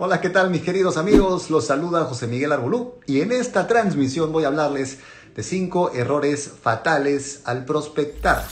[0.00, 1.50] Hola, ¿qué tal mis queridos amigos?
[1.50, 4.98] Los saluda José Miguel Arbolú y en esta transmisión voy a hablarles
[5.34, 8.44] de cinco errores fatales al prospectar.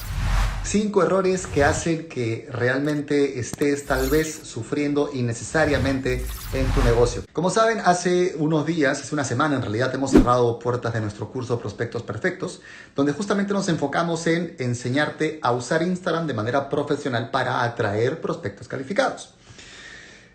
[0.64, 7.22] Cinco errores que hacen que realmente estés tal vez sufriendo innecesariamente en tu negocio.
[7.32, 11.31] Como saben, hace unos días, hace una semana en realidad, hemos cerrado puertas de nuestro
[11.31, 12.60] curso Prospectos Perfectos,
[12.97, 18.66] donde justamente nos enfocamos en enseñarte a usar Instagram de manera profesional para atraer prospectos
[18.66, 19.35] calificados.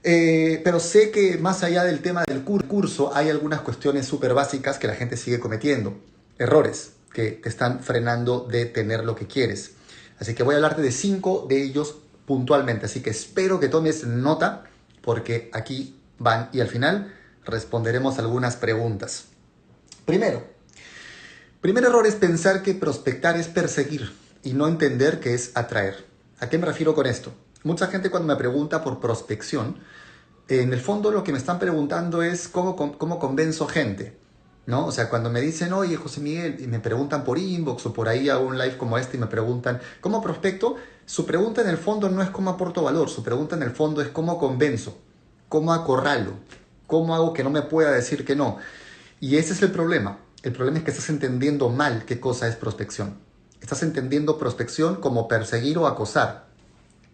[0.03, 4.79] Eh, pero sé que más allá del tema del curso hay algunas cuestiones súper básicas
[4.79, 5.99] que la gente sigue cometiendo.
[6.37, 9.71] Errores que te están frenando de tener lo que quieres.
[10.19, 12.85] Así que voy a hablarte de cinco de ellos puntualmente.
[12.85, 14.63] Así que espero que tomes nota
[15.01, 19.25] porque aquí van y al final responderemos algunas preguntas.
[20.05, 20.43] Primero,
[21.59, 26.05] primer error es pensar que prospectar es perseguir y no entender que es atraer.
[26.39, 27.33] ¿A qué me refiero con esto?
[27.63, 29.77] Mucha gente cuando me pregunta por prospección,
[30.47, 34.21] en el fondo lo que me están preguntando es cómo, cómo convenzo gente.
[34.65, 34.85] ¿no?
[34.85, 38.07] O sea, cuando me dicen, oye, José Miguel, y me preguntan por inbox o por
[38.07, 40.75] ahí a un live como este y me preguntan, ¿cómo prospecto?
[41.05, 44.01] Su pregunta en el fondo no es cómo aporto valor, su pregunta en el fondo
[44.01, 44.97] es cómo convenzo,
[45.49, 46.33] cómo acorralo,
[46.87, 48.57] cómo hago que no me pueda decir que no.
[49.19, 50.19] Y ese es el problema.
[50.43, 53.19] El problema es que estás entendiendo mal qué cosa es prospección.
[53.61, 56.50] Estás entendiendo prospección como perseguir o acosar.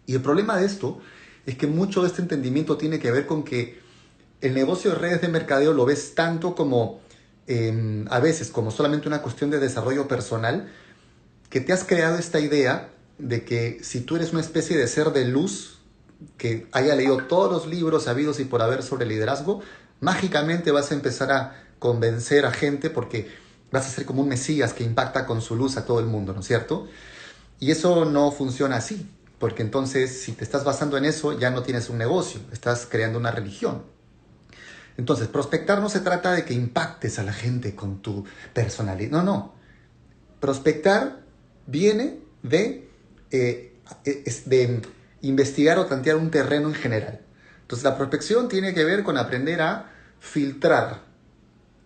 [0.08, 0.98] Y el problema de esto
[1.44, 3.78] es que mucho de este entendimiento tiene que ver con que
[4.40, 7.00] el negocio de redes de mercadeo lo ves tanto como,
[7.46, 10.72] em, a veces, como solamente una cuestión de desarrollo personal,
[11.50, 15.12] que te has creado esta idea de que si tú eres una especie de ser
[15.12, 15.80] de luz,
[16.38, 19.60] que haya leído todos los libros habidos y por haber sobre liderazgo,
[20.00, 23.28] mágicamente vas a empezar a convencer a gente porque
[23.70, 26.32] vas a ser como un mesías que impacta con su luz a todo el mundo,
[26.32, 26.88] ¿no es cierto?
[27.60, 29.06] Y eso no funciona así.
[29.38, 33.18] Porque entonces, si te estás basando en eso, ya no tienes un negocio, estás creando
[33.18, 33.84] una religión.
[34.96, 39.12] Entonces, prospectar no se trata de que impactes a la gente con tu personalidad.
[39.12, 39.54] No, no.
[40.40, 41.20] Prospectar
[41.66, 42.90] viene de,
[43.30, 43.76] eh,
[44.46, 44.82] de
[45.22, 47.20] investigar o tantear un terreno en general.
[47.62, 51.02] Entonces, la prospección tiene que ver con aprender a filtrar.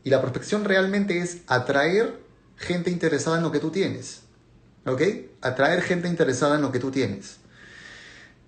[0.05, 2.19] Y la prospección realmente es atraer
[2.57, 4.23] gente interesada en lo que tú tienes.
[4.87, 5.03] ¿Ok?
[5.43, 7.42] Atraer gente interesada en lo que tú tienes.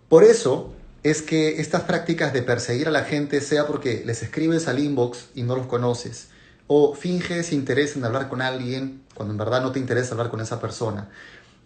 [0.08, 0.72] Por eso
[1.02, 5.26] es que estas prácticas de perseguir a la gente, sea porque les escribes al inbox
[5.34, 6.28] y no los conoces,
[6.66, 10.40] o finges interés en hablar con alguien cuando en verdad no te interesa hablar con
[10.40, 11.10] esa persona,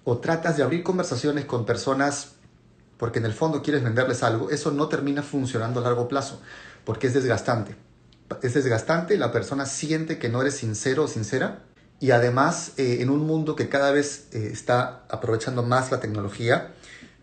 [0.04, 2.32] o tratas de abrir conversaciones con personas
[2.98, 6.40] porque en el fondo quieres venderles algo, eso no termina funcionando a largo plazo,
[6.84, 7.76] porque es desgastante.
[8.42, 11.60] Es desgastante, la persona siente que no eres sincero o sincera,
[12.00, 16.74] y además eh, en un mundo que cada vez eh, está aprovechando más la tecnología,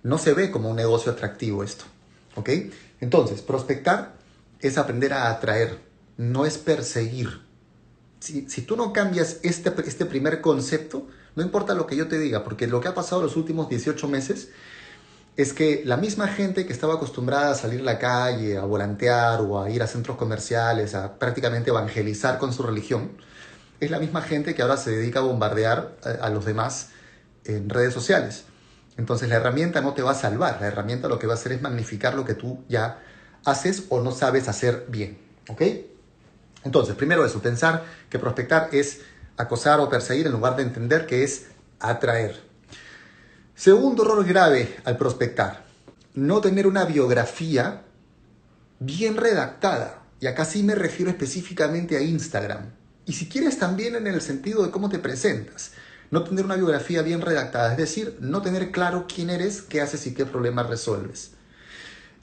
[0.06, 1.84] no se ve como un negocio atractivo esto.
[2.36, 2.50] ¿Ok?
[3.02, 4.14] Entonces, prospectar
[4.60, 5.80] es aprender a atraer,
[6.18, 7.42] no es perseguir.
[8.20, 12.44] Si, tú no cambias este, este primer concepto, no importa lo que yo te diga,
[12.44, 14.50] porque lo que ha pasado los últimos 18 meses
[15.38, 19.42] es que la misma gente que estaba acostumbrada a salir a la calle, a volantear
[19.42, 23.12] o a ir a centros comerciales, a prácticamente evangelizar con su religión,
[23.80, 26.90] es la misma gente que ahora se dedica a bombardear a los demás
[27.44, 28.46] en redes sociales.
[28.98, 31.52] Entonces la herramienta no te va a salvar, la herramienta lo que va a hacer
[31.52, 33.02] es magnificar lo que tú ya
[33.44, 35.18] haces o no sabes hacer bien.
[35.50, 35.62] ¿Ok?
[36.64, 39.02] Entonces, primero eso, pensar que prospectar es
[39.38, 41.48] acosar o perseguir en lugar de entender que es
[41.80, 42.42] atraer.
[43.54, 45.66] Segundo error grave al prospectar,
[46.14, 47.84] no tener una biografía
[48.80, 50.02] bien redactada.
[50.20, 52.72] Y acá sí me refiero específicamente a Instagram.
[53.06, 55.74] Y si quieres también en el sentido de cómo te presentas
[56.12, 60.06] no tener una biografía bien redactada, es decir, no tener claro quién eres, qué haces
[60.08, 61.32] y qué problemas resuelves.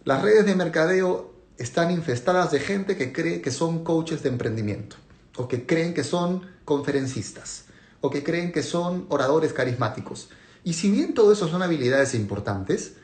[0.05, 4.97] Las redes de mercadeo están infestadas de gente que cree que son coaches de emprendimiento,
[5.37, 7.65] o que creen que son conferencistas,
[8.01, 10.29] o que creen que son oradores carismáticos.
[10.65, 12.95] Y si bien todo eso son habilidades importantes,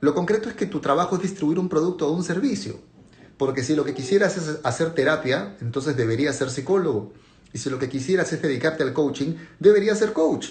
[0.00, 2.80] lo concreto es que tu trabajo es distribuir un producto o un servicio.
[3.36, 7.12] Porque si lo que quisieras es hacer terapia, entonces deberías ser psicólogo.
[7.52, 10.50] Y si lo que quisieras es dedicarte al coaching, deberías ser coach.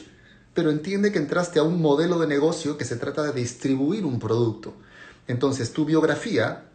[0.54, 4.20] Pero entiende que entraste a un modelo de negocio que se trata de distribuir un
[4.20, 4.74] producto.
[5.28, 6.66] Entonces, tu biografía,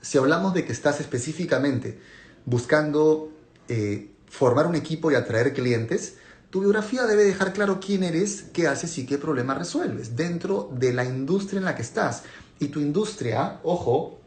[0.00, 1.98] si hablamos de que estás específicamente
[2.44, 3.30] buscando
[3.68, 6.14] eh, formar un equipo y atraer clientes,
[6.50, 10.92] tu biografía debe dejar claro quién eres, qué haces y qué problemas resuelves dentro de
[10.92, 12.22] la industria en la que estás.
[12.60, 14.20] Y tu industria, ojo,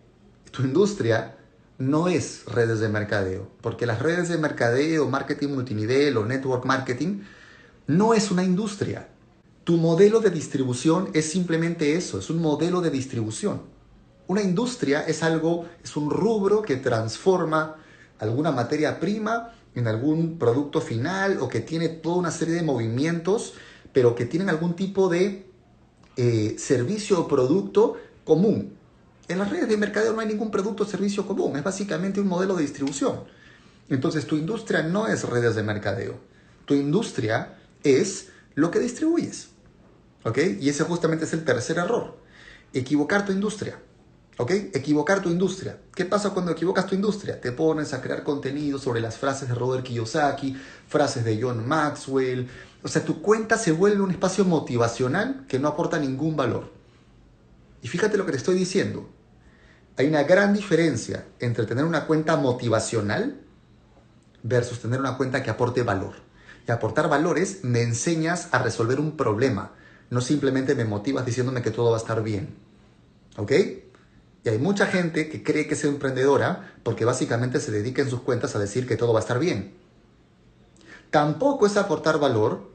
[0.51, 1.38] tu industria
[1.79, 7.21] no es redes de mercadeo, porque las redes de mercadeo, marketing multinivel o network marketing
[7.87, 9.07] no es una industria.
[9.63, 13.61] Tu modelo de distribución es simplemente eso, es un modelo de distribución.
[14.27, 17.77] Una industria es algo, es un rubro que transforma
[18.19, 23.53] alguna materia prima en algún producto final o que tiene toda una serie de movimientos,
[23.93, 25.45] pero que tienen algún tipo de
[26.17, 27.95] eh, servicio o producto
[28.25, 28.78] común.
[29.29, 32.27] En las redes de mercadeo no hay ningún producto o servicio común, es básicamente un
[32.27, 33.25] modelo de distribución.
[33.87, 36.19] Entonces tu industria no es redes de mercadeo,
[36.65, 39.49] tu industria es lo que distribuyes.
[40.23, 40.39] ¿Ok?
[40.59, 42.17] Y ese justamente es el tercer error,
[42.73, 43.79] equivocar tu industria.
[44.37, 44.51] ¿Ok?
[44.73, 45.77] Equivocar tu industria.
[45.93, 47.39] ¿Qué pasa cuando equivocas tu industria?
[47.39, 50.55] Te pones a crear contenido sobre las frases de Robert Kiyosaki,
[50.87, 52.49] frases de John Maxwell.
[52.81, 56.71] O sea, tu cuenta se vuelve un espacio motivacional que no aporta ningún valor.
[57.83, 59.18] Y fíjate lo que te estoy diciendo.
[59.97, 63.41] Hay una gran diferencia entre tener una cuenta motivacional
[64.43, 66.15] versus tener una cuenta que aporte valor.
[66.67, 69.71] Y aportar valores me enseñas a resolver un problema,
[70.09, 72.55] no simplemente me motivas diciéndome que todo va a estar bien.
[73.37, 73.51] ¿Ok?
[74.43, 78.21] Y hay mucha gente que cree que es emprendedora porque básicamente se dedica en sus
[78.21, 79.73] cuentas a decir que todo va a estar bien.
[81.09, 82.69] Tampoco es aportar valor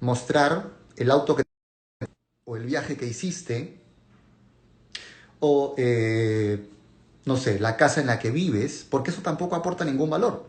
[0.00, 1.42] mostrar el auto que
[2.44, 3.77] o el viaje que hiciste
[5.40, 6.68] o eh,
[7.24, 10.46] no sé, la casa en la que vives, porque eso tampoco aporta ningún valor.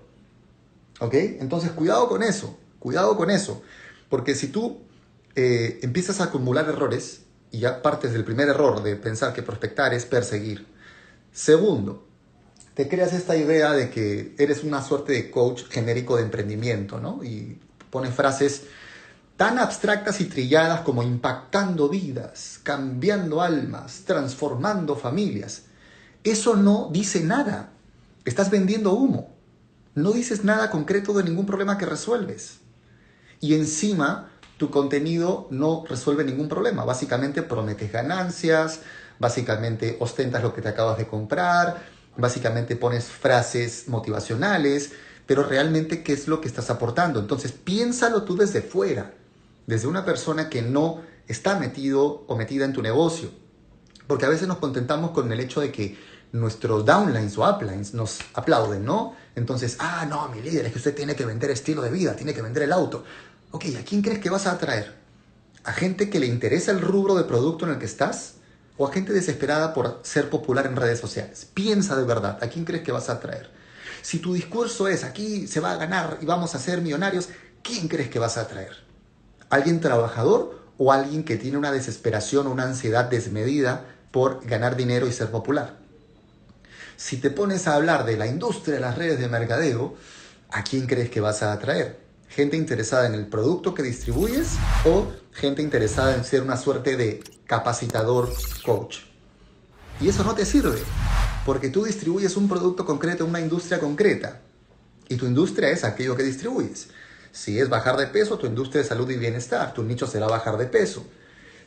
[0.99, 1.13] ¿Ok?
[1.13, 3.61] Entonces cuidado con eso, cuidado con eso,
[4.09, 4.79] porque si tú
[5.35, 7.21] eh, empiezas a acumular errores,
[7.51, 10.67] y ya partes del primer error de pensar que prospectar es perseguir.
[11.31, 12.05] Segundo,
[12.73, 17.23] te creas esta idea de que eres una suerte de coach genérico de emprendimiento, ¿no?
[17.23, 17.57] Y
[17.89, 18.63] pones frases
[19.39, 25.61] tan abstractas y trilladas como impactando vidas, cambiando almas, transformando familias.
[26.25, 27.69] Eso no dice nada.
[28.25, 29.33] Estás vendiendo humo.
[29.95, 32.59] No dices nada concreto de ningún problema que resuelves.
[33.39, 36.83] Y encima tu contenido no resuelve ningún problema.
[36.83, 38.81] Básicamente prometes ganancias,
[39.19, 41.81] básicamente ostentas lo que te acabas de comprar,
[42.17, 44.91] básicamente pones frases motivacionales,
[45.25, 47.21] pero realmente qué es lo que estás aportando.
[47.21, 49.13] Entonces piénsalo tú desde fuera,
[49.69, 53.29] desde una persona que no está metido o metida en tu negocio.
[54.07, 55.95] Porque a veces nos contentamos con el hecho de que
[56.31, 59.15] nuestros downlines o uplines nos aplauden, ¿no?
[59.35, 62.33] Entonces, ah, no, mi líder, es que usted tiene que vender estilo de vida, tiene
[62.33, 63.03] que vender el auto.
[63.51, 64.95] Ok, ¿a quién crees que vas a atraer?
[65.63, 68.37] ¿A gente que le interesa el rubro de producto en el que estás?
[68.75, 71.47] ¿O a gente desesperada por ser popular en redes sociales?
[71.53, 73.51] Piensa de verdad, ¿a quién crees que vas a atraer?
[74.01, 77.29] Si tu discurso es aquí se va a ganar y vamos a ser millonarios,
[77.61, 78.88] ¿quién crees que vas a atraer?
[79.49, 85.07] ¿Alguien trabajador o alguien que tiene una desesperación o una ansiedad desmedida por ganar dinero
[85.07, 85.77] y ser popular?
[86.97, 89.95] Si te pones a hablar de la industria de las redes de mercadeo,
[90.51, 92.09] ¿a quién crees que vas a atraer?
[92.29, 94.55] gente interesada en el producto que distribuyes
[94.85, 98.31] o gente interesada en ser una suerte de capacitador
[98.63, 98.99] coach.
[99.99, 100.77] Y eso no te sirve,
[101.45, 104.41] porque tú distribuyes un producto concreto una industria concreta.
[105.09, 106.89] Y tu industria es aquello que distribuyes.
[107.31, 110.57] Si es bajar de peso, tu industria de salud y bienestar, tu nicho será bajar
[110.57, 111.05] de peso.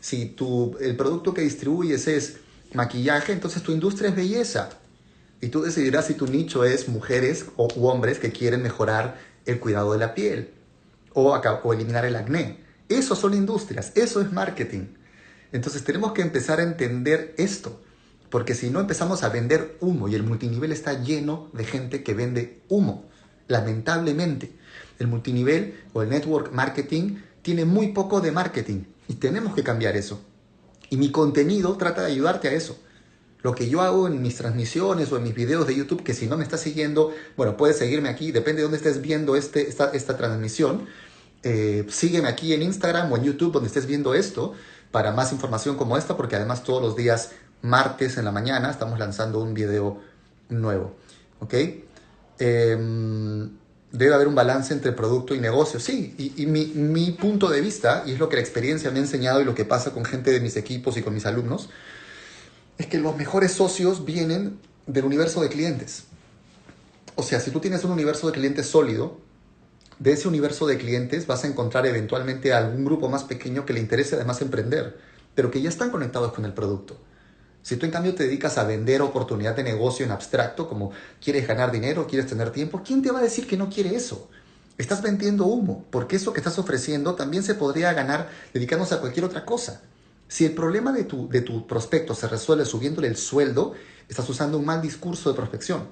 [0.01, 2.37] Si tu, el producto que distribuyes es
[2.75, 4.71] maquillaje, entonces tu industria es belleza.
[5.41, 9.93] Y tú decidirás si tu nicho es mujeres o hombres que quieren mejorar el cuidado
[9.93, 10.51] de la piel
[11.15, 12.61] o, o eliminar el acné.
[12.89, 14.87] Eso son industrias, eso es marketing.
[15.53, 17.81] Entonces tenemos que empezar a entender esto,
[18.31, 22.15] porque si no empezamos a vender humo y el multinivel está lleno de gente que
[22.15, 23.11] vende humo,
[23.49, 24.53] lamentablemente.
[24.99, 29.97] El multinivel o el network marketing tiene muy poco de marketing y tenemos que cambiar
[29.97, 30.21] eso.
[30.91, 32.79] Y mi contenido trata de ayudarte a eso
[33.43, 36.27] lo que yo hago en mis transmisiones o en mis videos de YouTube, que si
[36.27, 39.91] no me estás siguiendo, bueno, puedes seguirme aquí, depende de dónde estés viendo este, esta,
[39.91, 40.87] esta transmisión.
[41.43, 44.55] Eh, sígueme aquí en Instagram o en YouTube donde estés viendo esto
[44.93, 47.33] para más información como esta, porque además todos los días
[47.63, 50.01] martes en la mañana estamos lanzando un video
[50.49, 50.95] nuevo.
[52.39, 53.51] Em,
[53.93, 55.79] debe haber un balance entre producto y negocio.
[55.79, 59.41] Sí, y, mi, punto de vista, y es lo que la experiencia me ha enseñado
[59.43, 61.69] y lo que pasa con gente de mis equipos y con mis alumnos,
[62.79, 66.05] es que los mejores socios vienen del universo de clientes.
[67.15, 69.19] O sea, si tú tienes un universo de clientes sólido,
[69.99, 73.81] de ese universo de clientes vas a encontrar eventualmente algún grupo más pequeño que le
[73.81, 74.99] interese además emprender,
[75.35, 76.97] pero que ya están conectados con el producto.
[77.63, 80.91] Si tú en cambio te dedicas a vender oportunidad de negocio en abstracto, como
[81.23, 84.29] quieres ganar dinero, quieres tener tiempo, ¿quién te va a decir que no quiere eso?
[84.79, 89.25] Estás vendiendo humo, porque eso que estás ofreciendo también se podría ganar dedicándose a cualquier
[89.25, 89.83] otra cosa.
[90.27, 93.75] Si el problema de tu, de tu prospecto se resuelve subiéndole el sueldo,
[94.09, 95.89] estás usando un mal discurso de prospección.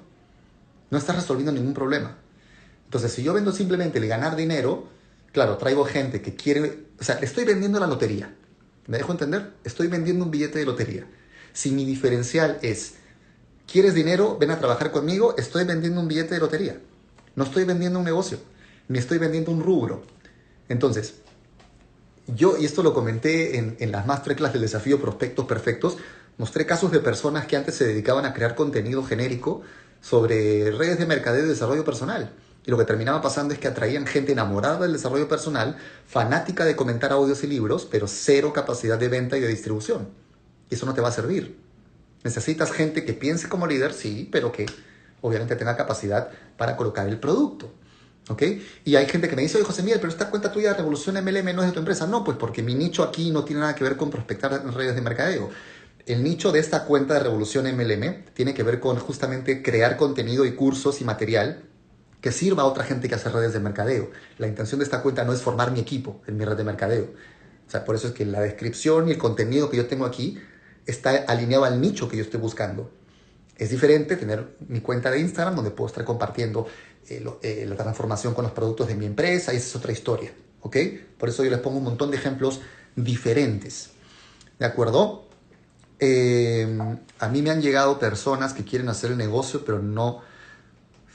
[0.89, 2.17] No estás resolviendo ningún problema.
[2.85, 4.87] Entonces, si yo vendo simplemente el ganar dinero,
[5.31, 8.35] claro, traigo gente que quiere, o sea, estoy vendiendo la lotería.
[8.87, 9.53] ¿Me dejo entender?
[9.63, 11.07] Estoy vendiendo un billete de lotería.
[11.53, 12.95] Si mi diferencial es,
[13.71, 14.37] ¿quieres dinero?
[14.39, 16.79] Ven a trabajar conmigo, estoy vendiendo un billete de lotería.
[17.35, 18.39] No estoy vendiendo un negocio,
[18.87, 20.03] ni estoy vendiendo un rubro.
[20.69, 21.15] Entonces,
[22.27, 25.97] yo, y esto lo comenté en, en las masterclass del desafío Prospectos Perfectos,
[26.37, 29.61] mostré casos de personas que antes se dedicaban a crear contenido genérico
[30.01, 32.33] sobre redes de mercadeo y desarrollo personal.
[32.65, 35.77] Y lo que terminaba pasando es que atraían gente enamorada del desarrollo personal,
[36.07, 40.09] fanática de comentar audios y libros, pero cero capacidad de venta y de distribución.
[40.71, 41.59] Eso no te va a servir.
[42.23, 44.65] Necesitas gente que piense como líder, sí, pero que
[45.21, 47.71] obviamente tenga capacidad para colocar el producto.
[48.29, 48.43] ¿Ok?
[48.85, 51.15] Y hay gente que me dice, oye José Miguel, pero esta cuenta tuya de Revolución
[51.15, 52.07] MLM no es de tu empresa.
[52.07, 55.01] No, pues porque mi nicho aquí no tiene nada que ver con prospectar redes de
[55.01, 55.49] mercadeo.
[56.05, 60.45] El nicho de esta cuenta de Revolución MLM tiene que ver con justamente crear contenido
[60.45, 61.63] y cursos y material
[62.21, 64.11] que sirva a otra gente que hace redes de mercadeo.
[64.37, 67.09] La intención de esta cuenta no es formar mi equipo en mi red de mercadeo.
[67.67, 70.37] O sea, por eso es que la descripción y el contenido que yo tengo aquí
[70.85, 72.91] está alineado al nicho que yo estoy buscando.
[73.57, 76.67] Es diferente tener mi cuenta de Instagram donde puedo estar compartiendo
[77.09, 80.31] eh, eh, la transformación con los productos de mi empresa y esa es otra historia.
[80.61, 80.77] ¿Ok?
[81.17, 82.61] Por eso yo les pongo un montón de ejemplos
[82.95, 83.91] diferentes.
[84.59, 85.25] ¿De acuerdo?
[85.99, 86.67] Eh,
[87.19, 90.23] a mí me han llegado personas que quieren hacer el negocio pero no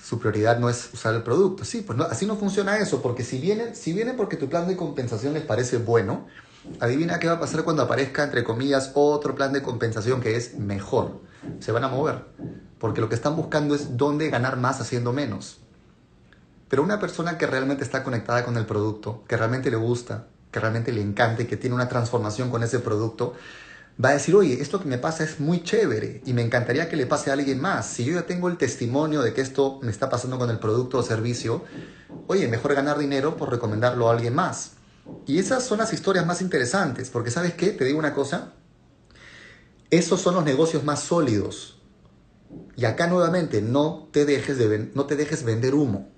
[0.07, 1.65] su prioridad no es usar el producto.
[1.65, 4.69] Sí, pues no, así no funciona eso, porque si vienen, si vienen porque tu plan
[4.69, 6.29] de compensación les parece bueno,
[6.81, 10.59] adivina qué va a pasar cuando aparezca, entre comillas, otro plan de compensación que es
[10.59, 11.21] mejor.
[11.61, 12.25] Se van a mover,
[12.79, 15.59] porque lo que están buscando es dónde ganar más haciendo menos.
[16.69, 20.61] Pero una persona que realmente está conectada con el producto, que realmente le gusta, que
[20.61, 23.35] realmente le encanta y que tiene una transformación con ese producto,
[24.03, 26.97] va a decir, oye, esto que me pasa es muy chévere y me encantaría que
[26.97, 27.87] le pase a alguien más.
[27.87, 30.99] Si yo ya tengo el testimonio de que esto me está pasando con el producto
[30.99, 31.65] o servicio,
[32.27, 34.76] oye, mejor ganar dinero por recomendarlo a alguien más.
[35.27, 38.53] Y esas son las historias más interesantes, porque sabes qué, te digo una cosa,
[39.91, 41.81] esos son los negocios más sólidos.
[42.77, 46.09] Y acá nuevamente, no te dejes, de no te dejes vender humo.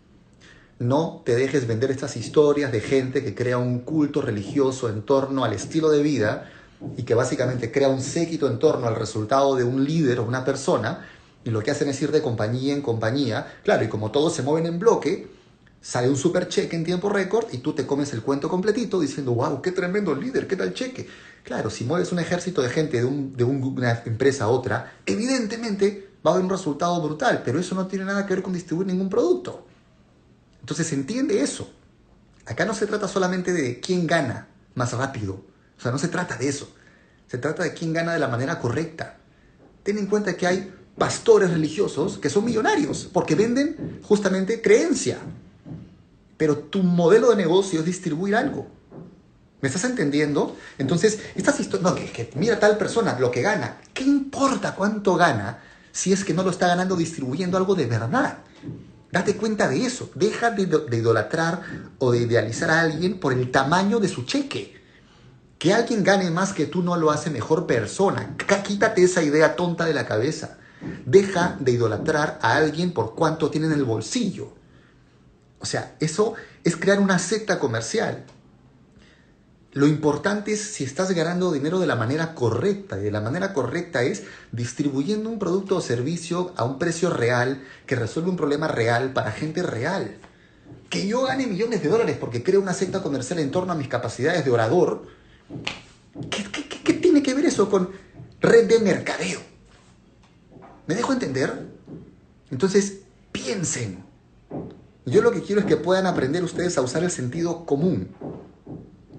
[0.78, 5.44] No te dejes vender estas historias de gente que crea un culto religioso en torno
[5.44, 6.50] al estilo de vida
[6.96, 10.44] y que básicamente crea un séquito en torno al resultado de un líder o una
[10.44, 11.08] persona,
[11.44, 14.42] y lo que hacen es ir de compañía en compañía, claro, y como todos se
[14.42, 15.28] mueven en bloque,
[15.80, 19.34] sale un super cheque en tiempo récord y tú te comes el cuento completito diciendo,
[19.34, 21.08] wow, qué tremendo líder, qué tal cheque.
[21.44, 26.34] Claro, si mueves un ejército de gente de, una empresa a otra, evidentemente va a
[26.34, 29.66] haber un resultado brutal, pero eso no tiene nada que ver con distribuir ningún producto.
[30.60, 31.72] Entonces se entiende eso.
[32.44, 35.44] Acá no se trata solamente de quién gana más rápido,
[35.78, 36.74] o sea, no se trata de eso.
[37.28, 39.18] Se trata de quién gana de la manera correcta.
[39.82, 45.18] Ten en cuenta que hay pastores religiosos que son millonarios porque venden justamente creencia.
[46.38, 48.68] Pero tu modelo de negocio es distribuir algo.
[49.60, 50.56] ¿Me estás entendiendo?
[50.78, 53.78] Entonces, estas historias, no, que, mira tal persona, lo que gana.
[53.92, 55.58] ¿Qué importa cuánto gana
[55.90, 58.38] si es que no lo está ganando distribuyendo algo de verdad?
[59.10, 60.10] Date cuenta de eso.
[60.14, 61.62] Deja de, de idolatrar
[61.98, 64.80] o de idealizar a alguien por el tamaño de su cheque.
[65.58, 68.36] Que alguien gane más que tú no lo hace mejor persona.
[68.64, 70.58] Quítate esa idea tonta de la cabeza.
[71.04, 74.57] Deja de idolatrar a alguien por cuánto tiene en el bolsillo.
[75.60, 76.34] O sea, eso
[76.64, 78.24] es crear una secta comercial.
[79.72, 82.98] Lo importante es si estás ganando dinero de la manera correcta.
[82.98, 87.62] Y de la manera correcta es distribuyendo un producto o servicio a un precio real
[87.86, 90.16] que resuelve un problema real para gente real.
[90.88, 93.88] Que yo gane millones de dólares porque creo una secta comercial en torno a mis
[93.88, 95.18] capacidades de orador
[96.30, 97.90] ¿Qué, tiene que ver eso con
[98.40, 99.40] red de mercadeo?
[100.86, 101.66] ¿Me dejo entender?
[102.50, 103.00] Entonces,
[103.32, 104.02] piensen.
[105.10, 108.08] Yo lo que quiero es que puedan aprender ustedes a usar el sentido común.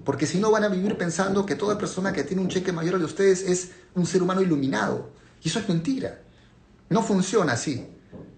[0.04, 2.98] Porque si no van a vivir pensando que toda persona que tiene un cheque mayor
[2.98, 5.10] de ustedes es un ser humano iluminado.
[5.42, 6.20] Y eso es mentira.
[6.88, 7.86] No funciona así.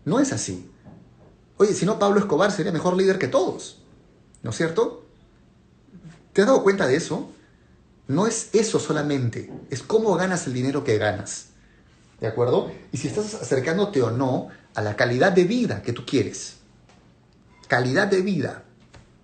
[0.04, 0.70] No es así.
[1.56, 3.82] Oye, si no, Pablo Escobar sería mejor líder que todos.
[4.42, 5.04] ¿No es cierto?
[6.32, 7.30] ¿Te has dado cuenta de eso?
[8.08, 11.46] No es eso solamente, es cómo ganas el dinero que ganas.
[12.20, 12.72] ¿De acuerdo?
[12.90, 16.56] Y si estás acercándote o no a la calidad de vida que tú quieres.
[17.72, 18.64] Calidad de vida,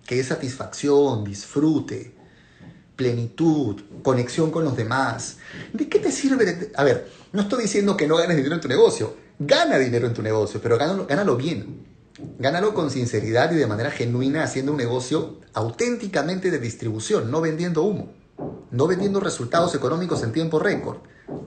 [0.07, 2.15] que es satisfacción, disfrute,
[2.95, 5.37] plenitud, conexión con los demás.
[5.71, 6.71] ¿De qué te sirve?
[6.75, 9.15] A ver, no estoy diciendo que no ganes dinero en tu negocio.
[9.37, 11.85] Gana dinero en tu negocio, pero gánalo, gánalo bien.
[12.39, 17.83] Gánalo con sinceridad y de manera genuina haciendo un negocio auténticamente de distribución, no vendiendo
[17.83, 18.15] humo
[18.71, 20.97] no vendiendo resultados económicos en tiempo récord.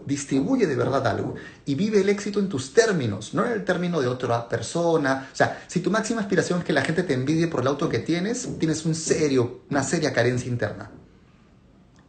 [0.07, 1.35] Distribuye de verdad algo
[1.65, 5.29] y vive el éxito en tus términos, no en el término de otra persona.
[5.33, 7.89] O sea, si tu máxima aspiración es que la gente te envidie por el auto
[7.89, 10.91] que tienes, tienes un serio, una seria carencia interna.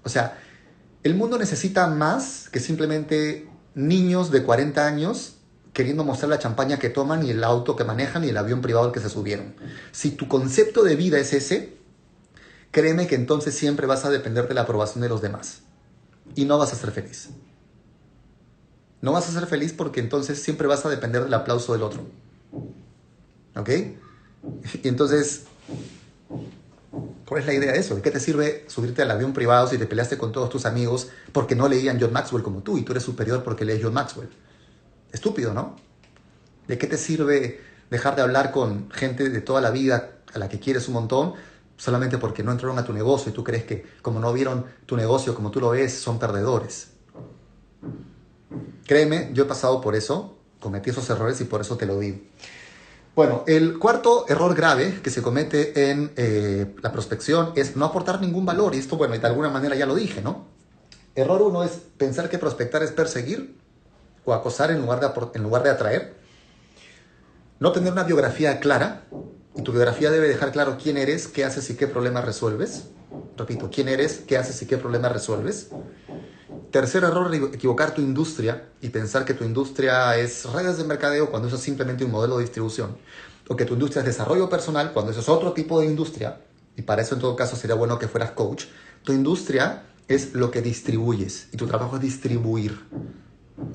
[0.04, 0.38] O sea,
[1.04, 5.36] el mundo necesita más que simplemente niños de 40 años
[5.74, 8.86] queriendo mostrar la champaña que toman y el auto que manejan y el avión privado
[8.86, 9.56] al que se subieron.
[9.92, 11.78] Si tu concepto de vida es ese,
[12.72, 15.62] créeme que entonces siempre vas a depender de la aprobación de los demás
[16.36, 17.30] y no vas a ser feliz.
[19.04, 22.06] No vas a ser feliz porque entonces siempre vas a depender del aplauso del otro.
[23.54, 23.70] ¿Ok?
[24.82, 25.44] Y entonces,
[27.28, 27.96] ¿cuál es la idea de eso?
[27.96, 31.10] ¿De qué te sirve subirte al avión privado si te peleaste con todos tus amigos
[31.34, 34.30] porque no leían John Maxwell como tú y tú eres superior porque lees John Maxwell?
[35.12, 35.76] Estúpido, ¿no?
[36.70, 40.48] ¿De qué te sirve dejar de hablar con gente de toda la vida a la
[40.48, 41.34] que quieres un montón
[41.76, 44.96] solamente porque no entraron a tu negocio y tú crees que como no vieron tu
[44.96, 46.93] negocio como tú lo ves, son perdedores?
[48.86, 52.20] Créeme, yo he pasado por eso, cometí esos errores y por eso te lo digo.
[53.16, 58.20] Bueno, el cuarto error grave que se comete en eh, la prospección es no aportar
[58.20, 58.74] ningún valor.
[58.74, 60.48] Y esto, bueno, de alguna manera ya lo dije, ¿no?
[61.14, 63.56] Error uno es pensar que prospectar es perseguir
[64.26, 66.16] o acosar en lugar de, en lugar de atraer.
[67.60, 69.04] No tener una biografía clara,
[69.56, 72.86] y tu biografía debe dejar claro quién eres, qué haces y qué problemas resuelves.
[73.38, 75.70] Repito, quién eres, qué haces y qué problemas resuelves.
[76.74, 81.48] Tercer error, equivocar tu industria y pensar que tu industria es redes de mercadeo cuando
[81.48, 82.98] eso es simplemente un modelo de distribución.
[83.48, 86.42] O que tu industria es desarrollo personal cuando eso es otro tipo de industria.
[86.76, 88.66] Y para eso en todo caso sería bueno que fueras coach.
[89.04, 92.80] Tu industria es lo que distribuyes y tu trabajo es distribuir.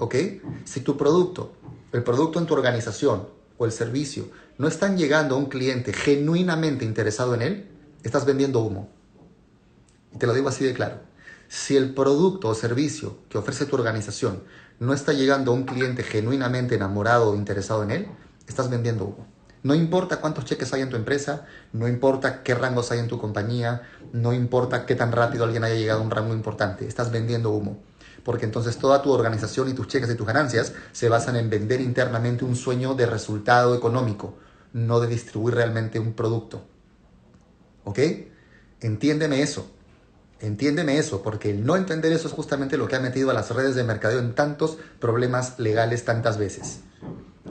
[0.01, 0.17] ¿Ok?
[0.65, 1.53] Si tu producto,
[1.93, 3.29] el producto en tu organización
[3.59, 4.29] o el servicio
[4.59, 7.69] no están llegando a un cliente genuinamente interesado en él,
[8.03, 8.89] estás vendiendo humo.
[10.13, 11.08] Y te lo digo así de claro.
[11.49, 14.43] Si el producto o servicio que ofrece tu organización
[14.79, 18.09] no está llegando a un cliente genuinamente enamorado o interesado en él,
[18.47, 19.27] estás vendiendo humo.
[19.63, 23.19] No importa cuántos cheques hay en tu empresa, no importa qué rangos hay en tu
[23.19, 27.51] compañía, no importa qué tan rápido alguien haya llegado a un rango importante, estás vendiendo
[27.51, 27.83] humo
[28.29, 31.81] porque entonces toda tu organización y tus cheques y tus ganancias se basan en vender
[31.81, 34.37] internamente un sueño de resultado económico,
[34.75, 36.63] no de distribuir realmente un producto.
[37.85, 37.99] ¿Ok?
[38.83, 39.71] Entiéndeme eso.
[40.41, 43.51] Entiéndeme eso, porque el no entender eso es justamente lo que ha metido a las
[43.51, 46.81] redes de mercadeo en tantos problemas legales tantas veces.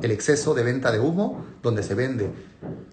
[0.01, 2.29] El exceso de venta de humo, donde se vende,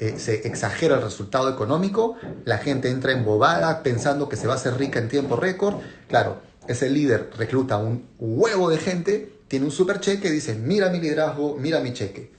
[0.01, 4.57] eh, se exagera el resultado económico, la gente entra embobada pensando que se va a
[4.57, 5.77] hacer rica en tiempo récord.
[6.09, 10.91] Claro, ese líder recluta un huevo de gente, tiene un super cheque y dice, mira
[10.91, 12.33] mi liderazgo, mira mi cheque.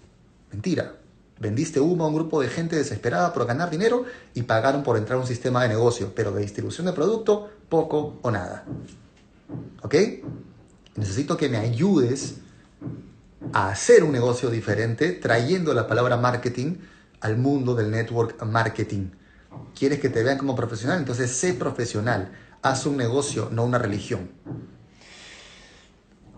[0.52, 1.05] Mentira.
[1.40, 5.18] Vendiste humo a un grupo de gente desesperada por ganar dinero y pagaron por entrar
[5.18, 8.66] a un sistema de negocio, pero de distribución de producto, poco o nada.
[9.82, 9.96] ¿Ok?
[10.96, 12.36] Necesito que me ayudes
[13.52, 16.78] a hacer un negocio diferente trayendo la palabra marketing
[17.20, 19.10] al mundo del network marketing.
[19.78, 21.00] ¿Quieres que te vean como profesional?
[21.00, 22.32] Entonces sé profesional
[22.66, 24.30] haz un negocio, no una religión.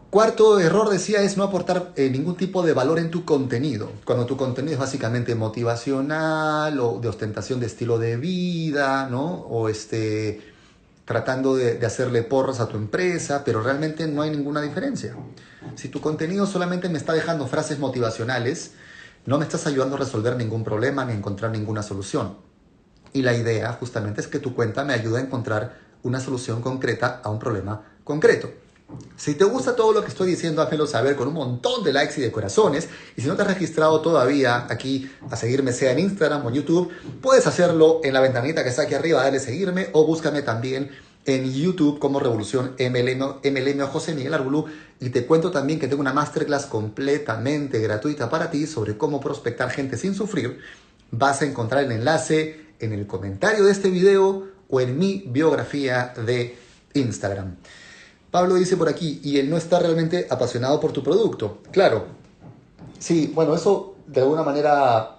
[0.09, 3.91] Cuarto error, decía, es no aportar eh, ningún tipo de valor en tu contenido.
[4.05, 9.25] Cuando tu contenido es básicamente motivacional o de ostentación de estilo de vida, ¿no?
[9.25, 10.53] O este,
[11.03, 15.13] tratando de, de hacerle porras a tu empresa, pero realmente no hay ninguna diferencia.
[15.75, 18.71] Si tu contenido solamente me está dejando frases motivacionales,
[19.25, 22.37] no me estás ayudando a resolver ningún problema ni a encontrar ninguna solución.
[23.11, 27.19] Y la idea justamente es que tu cuenta me ayude a encontrar una solución concreta
[27.21, 28.49] a un problema concreto.
[29.17, 32.13] Si te gusta todo lo que estoy diciendo, házmelo saber con un montón de likes
[32.17, 32.87] y de corazones.
[33.15, 36.55] Y si no te has registrado todavía aquí a seguirme, sea en Instagram o en
[36.55, 40.91] YouTube, puedes hacerlo en la ventanita que está aquí arriba, dale seguirme o búscame también
[41.25, 44.65] en YouTube como Revolución MLM, MLM José Miguel Arbulú.
[44.99, 49.69] Y te cuento también que tengo una masterclass completamente gratuita para ti sobre cómo prospectar
[49.69, 50.59] gente sin sufrir.
[51.11, 56.13] Vas a encontrar el enlace en el comentario de este video o en mi biografía
[56.25, 56.57] de
[56.93, 57.57] Instagram.
[58.31, 61.59] Pablo dice por aquí, y él no está realmente apasionado por tu producto.
[61.71, 62.07] Claro,
[62.99, 65.17] sí, bueno, eso de alguna manera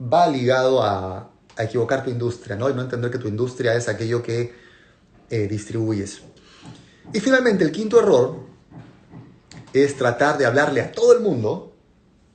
[0.00, 2.68] va ligado a, equivocar tu industria, ¿no?
[2.68, 4.52] Y no entender que tu industria es aquello que
[5.30, 6.22] eh, distribuyes.
[7.12, 8.40] Y finalmente, el quinto error
[9.72, 11.72] es tratar de hablarle a todo el mundo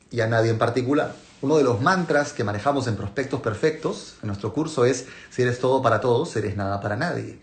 [0.09, 1.15] y a nadie en particular.
[1.41, 5.59] Uno de los mantras que manejamos en Prospectos Perfectos, en nuestro curso, es, si eres
[5.59, 7.41] todo para todos, eres nada para nadie.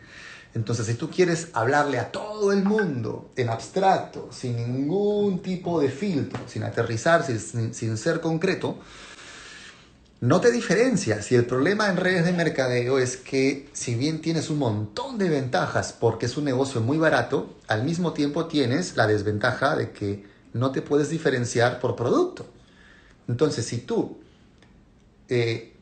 [0.57, 5.90] Entonces, si tú quieres hablarle a todo el mundo en abstracto, sin ningún tipo de
[5.90, 8.79] filtro, sin aterrizar, sin, ser concreto,
[10.23, 11.31] no te diferencias.
[11.31, 15.29] Y el problema en redes de mercadeo es que si bien tienes un montón de
[15.29, 20.25] ventajas porque es un negocio muy barato, al mismo tiempo tienes la desventaja de que
[20.55, 22.47] no te puedes diferenciar por producto.
[23.29, 24.16] Entonces, si tú
[25.29, 25.76] eh,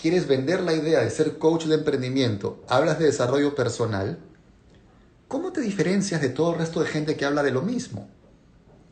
[0.00, 4.18] quieres vender la idea de ser coach de emprendimiento, hablas de desarrollo personal,
[5.26, 8.08] ¿cómo te diferencias de todo el resto de gente que habla de lo mismo?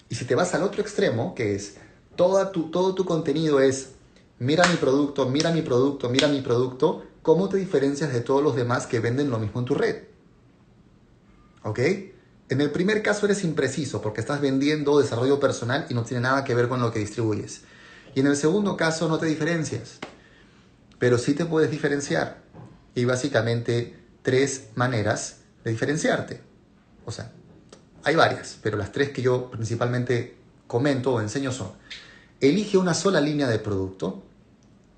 [0.09, 1.77] Y si te vas al otro extremo, que es
[2.17, 3.91] toda tu, todo tu contenido es
[4.39, 8.57] mira mi producto, mira mi producto, mira mi producto, ¿cómo te diferencias de todos los
[8.57, 10.03] demás que venden lo mismo en tu red?
[11.63, 11.79] ¿Ok?
[12.49, 16.45] En el primer caso eres impreciso porque estás vendiendo desarrollo personal y no tiene nada
[16.45, 17.63] que ver con lo que distribuyes.
[18.15, 19.99] Y en el segundo caso no te diferencias,
[20.99, 22.43] pero sí te puedes diferenciar.
[22.95, 26.41] Y básicamente tres maneras de diferenciarte.
[27.05, 27.33] O sea,
[28.05, 31.73] hay varias, pero las tres que yo principalmente comento o enseño son,
[32.41, 34.23] elige una sola línea de producto,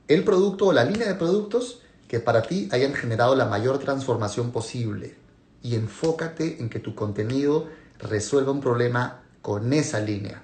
[0.09, 4.51] el producto o la línea de productos que para ti hayan generado la mayor transformación
[4.51, 5.17] posible
[5.63, 10.43] y enfócate en que tu contenido resuelva un problema con esa línea.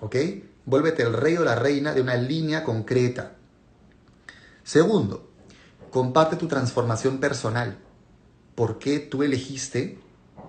[0.00, 0.16] ¿Ok?
[0.66, 3.35] Vuélvete el rey o la reina de una línea concreta.
[4.66, 5.30] Segundo,
[5.92, 7.78] comparte tu transformación personal.
[8.56, 10.00] ¿Por qué tú elegiste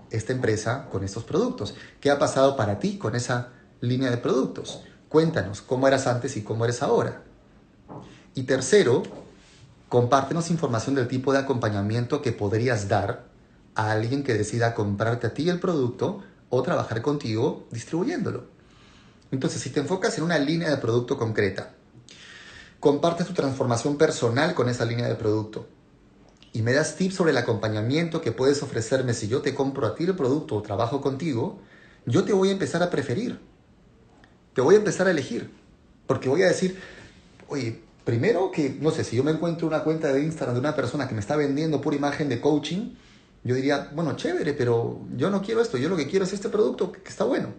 [0.09, 1.75] esta empresa con estos productos?
[2.01, 3.49] ¿Qué ha pasado para ti con esa
[3.79, 4.81] línea de productos?
[5.07, 7.21] Cuéntanos cómo eras antes y cómo eres ahora.
[8.33, 9.03] Y tercero,
[9.87, 13.25] compártenos información del tipo de acompañamiento que podrías dar
[13.75, 18.45] a alguien que decida comprarte a ti el producto o trabajar contigo distribuyéndolo.
[19.29, 21.76] Entonces, si te enfocas en una línea de producto concreta,
[22.79, 25.67] compartes tu transformación personal con esa línea de producto
[26.57, 29.93] y me das tips sobre el acompañamiento que puedes ofrecerme si yo te compro a
[29.93, 31.59] ti el producto o trabajo contigo,
[32.07, 33.39] yo te voy a empezar a preferir.
[34.55, 35.51] Te voy a empezar a elegir.
[36.07, 36.79] Porque voy a decir,
[37.47, 40.75] oye, primero que, no sé, si yo me encuentro una cuenta de Instagram de una
[40.75, 42.95] persona que me está vendiendo pura imagen de coaching,
[43.43, 46.49] yo diría, bueno, chévere, pero yo no quiero esto, yo lo que quiero es este
[46.49, 47.49] producto que está bueno.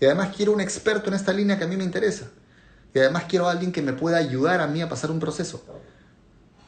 [0.00, 2.30] Y además quiero un experto en esta línea que a mí me interesa.
[2.94, 5.62] Y además quiero a alguien que me pueda ayudar a mí a pasar un proceso.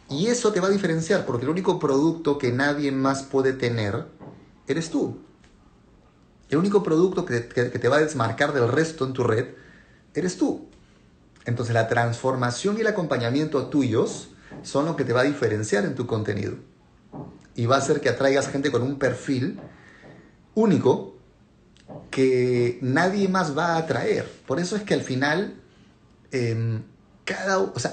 [0.09, 4.07] Y eso te va a diferenciar, porque el único producto que nadie más puede tener
[4.67, 5.19] eres tú.
[6.49, 9.55] El único producto que, te va a desmarcar del resto en tu red
[10.15, 10.69] eres tú.
[11.45, 14.31] Entonces la transformación y el acompañamiento tuyos
[14.63, 16.57] son lo que te va a diferenciar en tu contenido.
[17.55, 19.61] Y va a hacer que atraigas gente con un perfil
[20.55, 21.17] único
[22.11, 24.29] que nadie más va a atraer.
[24.47, 25.55] Por eso es que al final,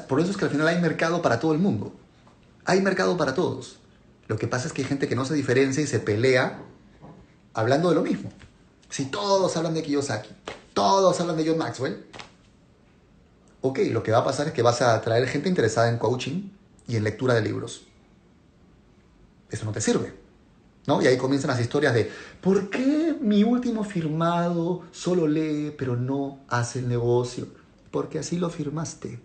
[0.07, 1.93] por eso es que al final hay mercado para todo el mundo.
[2.65, 3.77] Hay mercado para todos.
[4.27, 6.59] Lo que pasa es que hay gente que no se diferencia y se pelea
[7.53, 8.29] hablando de lo mismo.
[8.89, 10.29] Si todos hablan de Kiyosaki,
[10.73, 12.05] todos hablan de John Maxwell,
[13.61, 16.49] ok, lo que va a pasar es que vas a atraer gente interesada en coaching
[16.87, 17.83] y en lectura de libros.
[19.49, 20.13] Eso no te sirve.
[20.87, 21.01] ¿no?
[21.01, 22.09] Y ahí comienzan las historias de,
[22.41, 27.47] ¿por qué mi último firmado solo lee pero no hace el negocio?
[27.91, 29.19] Porque así lo firmaste.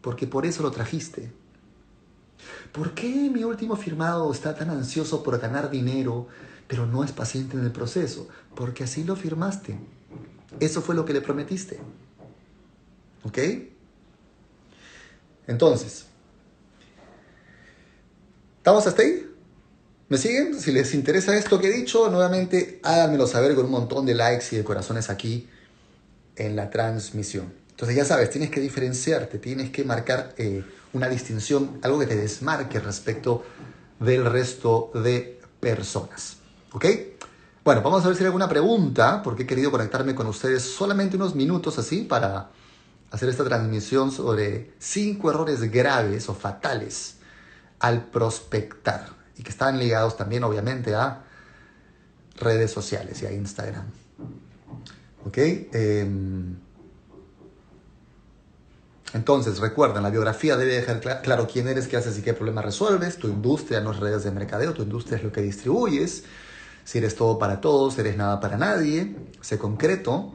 [0.00, 1.32] Porque por eso lo trajiste.
[2.72, 6.26] ¿Por qué mi último firmado está tan ansioso por ganar dinero,
[6.66, 8.28] pero no es paciente en el proceso?
[8.54, 9.78] Porque así lo firmaste.
[10.60, 11.80] Eso fue lo que le prometiste.
[13.22, 13.38] ¿Ok?
[15.46, 16.06] Entonces,
[18.58, 19.30] ¿estamos hasta ahí?
[20.08, 20.60] ¿Me siguen?
[20.60, 24.46] Si les interesa esto que he dicho, nuevamente háganmelo saber con un montón de likes
[24.52, 25.48] y de corazones aquí
[26.36, 27.63] en la transmisión.
[27.74, 32.14] Entonces ya sabes, tienes que diferenciarte, tienes que marcar eh, una distinción, algo que te
[32.14, 33.44] desmarque respecto
[33.98, 36.36] del resto de personas.
[36.72, 36.86] ¿Ok?
[37.64, 41.16] Bueno, vamos a ver si hay alguna pregunta, porque he querido conectarme con ustedes solamente
[41.16, 42.50] unos minutos así para
[43.10, 47.16] hacer esta transmisión sobre cinco errores graves o fatales
[47.80, 51.24] al prospectar y que están ligados también obviamente a
[52.36, 53.86] redes sociales y a Instagram.
[55.24, 55.38] ¿Ok?
[55.38, 56.56] Em,
[59.14, 63.16] entonces, recuerda, la biografía debe dejar claro quién eres, qué haces y qué problema resuelves.
[63.16, 66.24] Tu industria no es redes de mercadeo, tu industria es lo que distribuyes.
[66.84, 69.14] Si eres todo para todos, eres nada para nadie.
[69.40, 70.32] Sé concreto.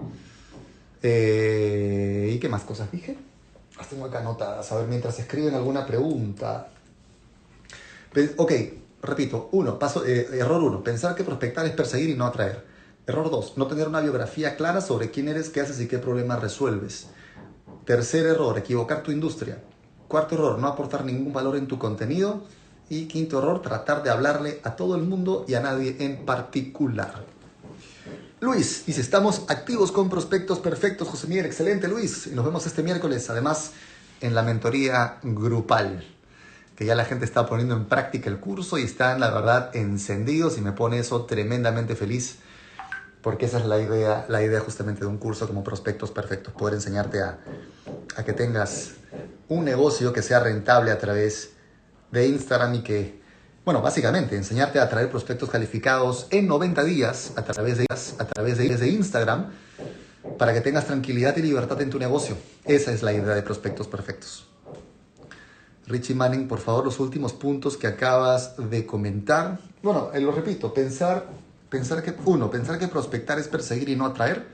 [1.04, 3.18] Eh, ¿Y qué más cosas dije?
[3.78, 4.72] Las tengo acá anotadas.
[4.72, 6.70] A ver, mientras escriben alguna pregunta.
[8.38, 8.54] Ok,
[9.04, 9.50] repito.
[9.52, 10.82] Uno, paso, eh, error uno.
[10.82, 12.66] Pensar que prospectar es perseguir y no atraer.
[13.06, 16.38] Error dos, no tener una biografía clara sobre quién eres, qué haces y qué problema
[16.38, 17.08] resuelves.
[17.90, 19.64] Tercer error, equivocar tu industria.
[20.08, 22.44] Cuarto error, no aportar ningún valor en tu contenido.
[22.88, 27.26] Y quinto error, tratar de hablarle a todo el mundo y a nadie en particular.
[28.42, 31.08] Luis dice, estamos activos con prospectos perfectos.
[31.08, 32.28] José Miguel, excelente Luis.
[32.28, 33.72] Y nos vemos este miércoles, además,
[34.22, 36.06] en la mentoría grupal,
[36.76, 40.60] que ya la gente está poniendo en práctica el curso y están, la verdad, encendidos
[40.60, 42.38] y me pone eso tremendamente feliz
[43.22, 46.76] porque esa es la idea, la idea justamente de un curso como Prospectos Perfectos, poder
[46.76, 47.40] enseñarte a,
[48.20, 48.92] a que tengas
[49.48, 51.52] un negocio que sea rentable a través
[52.12, 53.20] de Instagram y que
[53.66, 58.58] Bueno, básicamente, enseñarte a atraer prospectos calificados en 90 días a través de, a través
[58.58, 59.52] de, de Instagram
[60.38, 62.36] para que tengas tranquilidad y libertad en tu negocio.
[62.66, 64.48] Esa es la idea de prospectos perfectos.
[65.86, 69.60] Richie Manning, por favor, los últimos puntos que acabas de comentar.
[69.84, 71.28] Bueno, eh, lo repito, pensar,
[71.70, 74.48] pensar que, uno, pensar que prospectar es perseguir y no atraer.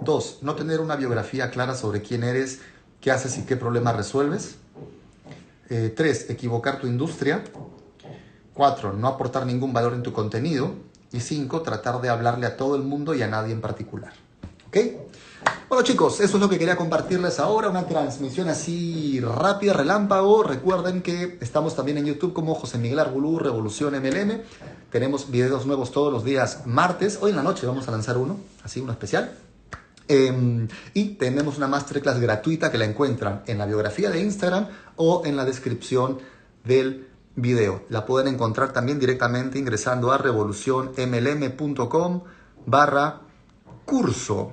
[0.00, 2.60] Dos, no tener una biografía clara sobre quién eres,
[3.04, 4.56] qué haces y qué problemas resuelves.
[5.68, 7.44] Eh, tres, equivocar tu industria.
[8.54, 10.72] Cuatro, no aportar ningún valor en tu contenido.
[11.12, 14.14] Y cinco, tratar de hablarle a todo el mundo y a nadie en particular.
[14.68, 14.78] ¿Ok?
[15.68, 20.42] Bueno chicos, eso es lo que quería compartirles ahora, una transmisión así rápida, relámpago.
[20.42, 24.40] Recuerden que estamos también en YouTube como José Miguel Argulú, Revolución MLM.
[24.90, 27.18] Tenemos videos nuevos todos los días martes.
[27.20, 29.43] Hoy en la noche vamos a lanzar uno, así uno especial.
[30.06, 35.22] Em, y tenemos una masterclass gratuita que la encuentran en la biografía de Instagram o
[35.24, 36.18] en la descripción
[36.62, 37.84] del video.
[37.88, 42.22] La pueden encontrar también directamente ingresando a revolucionmlm.com
[42.66, 43.22] barra
[43.86, 44.52] curso.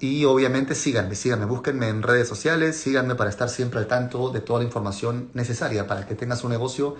[0.00, 4.40] Y obviamente síganme, síganme, búsquenme en redes sociales, síganme para estar siempre al tanto de
[4.40, 6.96] toda la información necesaria para que tengas un negocio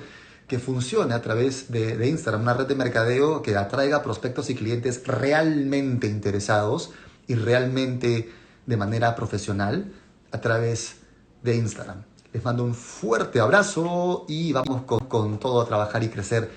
[0.46, 4.54] que funcione a través de, de Instagram, una red de mercadeo que atraiga prospectos y
[4.54, 6.92] clientes realmente interesados
[7.30, 8.28] y realmente
[8.66, 9.92] de manera profesional
[10.32, 10.96] a través
[11.44, 12.02] de Instagram.
[12.32, 16.50] Les mando un fuerte abrazo y vamos con, todo a trabajar y crecer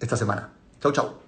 [0.00, 0.48] esta semana.
[0.80, 1.23] Chau, chau.